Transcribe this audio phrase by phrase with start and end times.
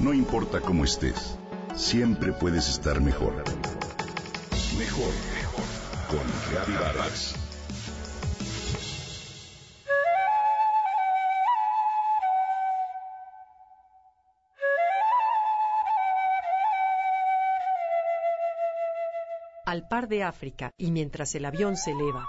[0.00, 1.38] No importa cómo estés,
[1.76, 3.34] siempre puedes estar mejor.
[4.78, 5.64] Mejor, mejor.
[6.08, 7.34] Con Vargas.
[19.66, 22.26] Al par de África y mientras el avión se eleva,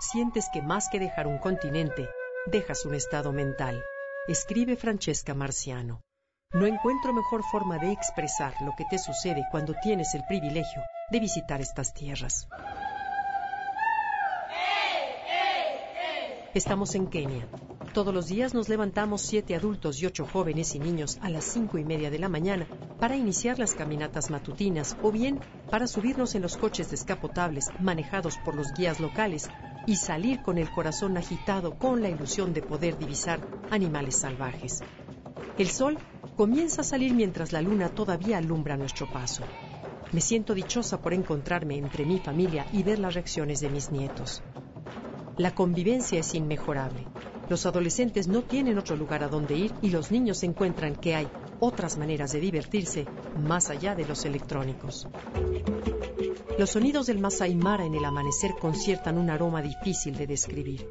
[0.00, 2.08] sientes que más que dejar un continente,
[2.46, 3.80] dejas un estado mental.
[4.26, 6.02] Escribe Francesca Marciano.
[6.54, 11.18] No encuentro mejor forma de expresar lo que te sucede cuando tienes el privilegio de
[11.18, 12.46] visitar estas tierras.
[16.52, 17.48] Estamos en Kenia.
[17.94, 21.78] Todos los días nos levantamos siete adultos y ocho jóvenes y niños a las cinco
[21.78, 22.66] y media de la mañana
[23.00, 25.40] para iniciar las caminatas matutinas o bien
[25.70, 29.48] para subirnos en los coches descapotables manejados por los guías locales
[29.86, 33.40] y salir con el corazón agitado con la ilusión de poder divisar
[33.70, 34.82] animales salvajes.
[35.56, 35.98] El sol
[36.36, 39.42] comienza a salir mientras la luna todavía alumbra nuestro paso.
[40.12, 44.42] Me siento dichosa por encontrarme entre mi familia y ver las reacciones de mis nietos.
[45.38, 47.06] La convivencia es inmejorable.
[47.48, 51.28] Los adolescentes no tienen otro lugar a donde ir y los niños encuentran que hay
[51.60, 53.06] otras maneras de divertirse
[53.38, 55.08] más allá de los electrónicos.
[56.58, 60.86] Los sonidos del Masai Mara en el amanecer conciertan un aroma difícil de describir,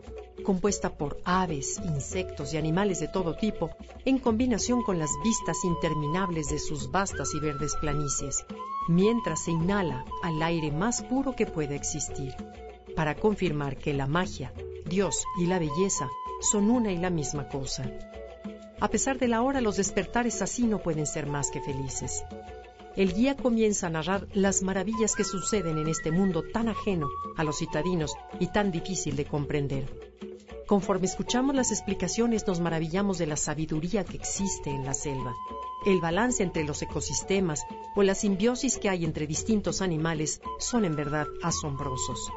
[0.52, 3.70] compuesta por aves, insectos y animales de todo tipo,
[4.04, 8.44] en combinación con las vistas interminables de sus vastas y verdes planicies,
[8.90, 12.36] mientras se inhala al aire más puro que pueda existir
[12.98, 14.52] para confirmar que la magia,
[14.86, 16.10] Dios y la belleza
[16.42, 17.90] son una y la misma cosa.
[18.82, 22.26] A pesar de la hora, los despertares así no pueden ser más que felices.
[22.98, 27.46] El guía comienza a narrar las maravillas que suceden en este mundo tan ajeno a
[27.46, 30.12] los citadinos y tan difícil de comprender.
[30.72, 35.36] Conforme escuchamos las explicaciones nos maravillamos de la sabiduría que existe en la selva,
[35.86, 40.96] el balance entre los ecosistemas o la simbiosis que hay entre distintos animales son en
[40.96, 42.32] verdad asombrosos.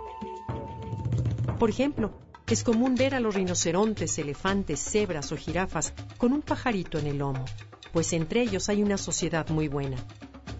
[1.60, 2.10] Por ejemplo,
[2.48, 7.18] es común ver a los rinocerontes, elefantes, cebras o jirafas con un pajarito en el
[7.18, 7.44] lomo,
[7.92, 10.04] pues entre ellos hay una sociedad muy buena.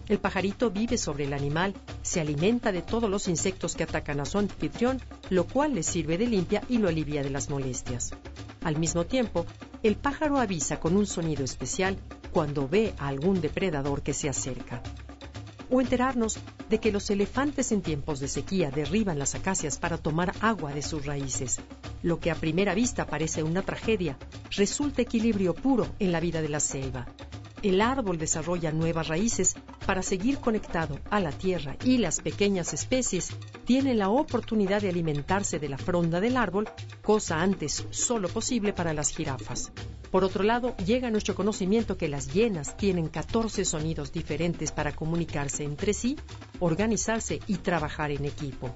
[0.07, 4.25] El pajarito vive sobre el animal, se alimenta de todos los insectos que atacan a
[4.25, 8.11] su anfitrión, lo cual le sirve de limpia y lo alivia de las molestias.
[8.63, 9.45] Al mismo tiempo,
[9.83, 11.97] el pájaro avisa con un sonido especial
[12.31, 14.81] cuando ve a algún depredador que se acerca
[15.69, 16.37] o enterarnos
[16.69, 20.81] de que los elefantes en tiempos de sequía derriban las acacias para tomar agua de
[20.81, 21.59] sus raíces.
[22.01, 24.17] Lo que a primera vista parece una tragedia,
[24.51, 27.07] resulta equilibrio puro en la vida de la selva.
[27.61, 29.55] El árbol desarrolla nuevas raíces
[29.85, 33.29] para seguir conectado a la tierra y las pequeñas especies
[33.65, 36.67] tienen la oportunidad de alimentarse de la fronda del árbol,
[37.01, 39.71] cosa antes solo posible para las jirafas.
[40.11, 44.95] Por otro lado, llega a nuestro conocimiento que las hienas tienen 14 sonidos diferentes para
[44.95, 46.17] comunicarse entre sí,
[46.59, 48.73] organizarse y trabajar en equipo.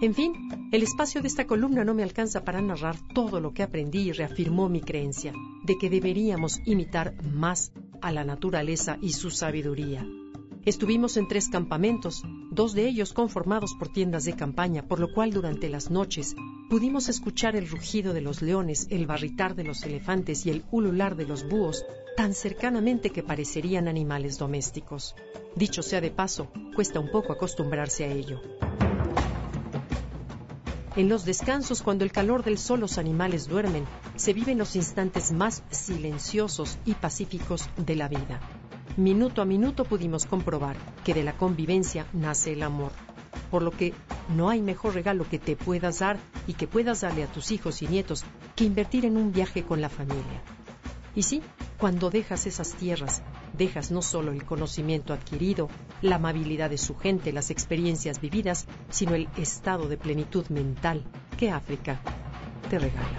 [0.00, 3.62] En fin, el espacio de esta columna no me alcanza para narrar todo lo que
[3.62, 5.32] aprendí y reafirmó mi creencia
[5.62, 7.72] de que deberíamos imitar más
[8.04, 10.06] a la naturaleza y su sabiduría.
[10.64, 15.30] Estuvimos en tres campamentos, dos de ellos conformados por tiendas de campaña, por lo cual
[15.30, 16.36] durante las noches
[16.70, 21.16] pudimos escuchar el rugido de los leones, el barritar de los elefantes y el ulular
[21.16, 21.84] de los búhos
[22.16, 25.14] tan cercanamente que parecerían animales domésticos.
[25.56, 28.40] Dicho sea de paso, cuesta un poco acostumbrarse a ello.
[30.96, 33.84] En los descansos, cuando el calor del sol los animales duermen,
[34.14, 38.38] se viven los instantes más silenciosos y pacíficos de la vida.
[38.96, 42.92] Minuto a minuto pudimos comprobar que de la convivencia nace el amor,
[43.50, 43.92] por lo que
[44.36, 46.16] no hay mejor regalo que te puedas dar
[46.46, 48.24] y que puedas darle a tus hijos y nietos
[48.54, 50.42] que invertir en un viaje con la familia.
[51.16, 51.42] Y sí,
[51.76, 53.20] cuando dejas esas tierras,
[53.56, 55.68] dejas no solo el conocimiento adquirido,
[56.02, 61.04] la amabilidad de su gente, las experiencias vividas, sino el estado de plenitud mental
[61.38, 62.00] que África
[62.68, 63.18] te regala.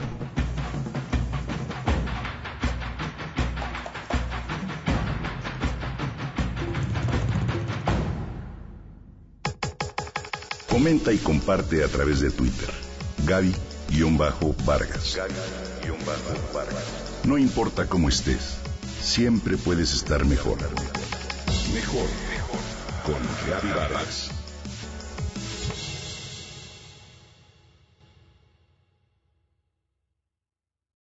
[10.70, 12.70] Comenta y comparte a través de Twitter.
[13.26, 15.18] Gaby-Vargas.
[17.24, 18.58] No importa cómo estés,
[19.02, 20.58] siempre puedes estar mejor.
[21.74, 22.60] Mejor, mejor.
[23.04, 24.32] Con Vargas.